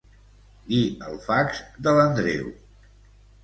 Dir 0.69 0.79
el 1.11 1.21
fax 1.27 1.61
de 1.89 1.95
l'Andreu. 1.99 2.51